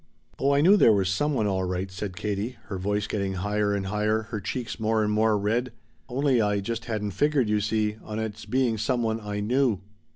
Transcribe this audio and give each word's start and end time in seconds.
"Oh 0.39 0.51
I 0.55 0.61
knew 0.61 0.77
there 0.77 0.91
was 0.91 1.09
some 1.09 1.35
one, 1.35 1.45
all 1.45 1.63
right," 1.63 1.91
said 1.91 2.15
Katie, 2.17 2.57
her 2.69 2.79
voice 2.79 3.05
getting 3.05 3.33
higher 3.33 3.75
and 3.75 3.85
higher, 3.85 4.23
her 4.31 4.39
cheeks 4.39 4.79
more 4.79 5.03
and 5.03 5.13
more 5.13 5.37
red 5.37 5.71
"only 6.09 6.41
I 6.41 6.59
just 6.59 6.85
hadn't 6.85 7.11
figured, 7.11 7.47
you 7.47 7.61
see, 7.61 7.97
on 8.01 8.17
its 8.17 8.45
being 8.45 8.79
some 8.79 9.03
one 9.03 9.19
I 9.21 9.41
knew! 9.41 9.79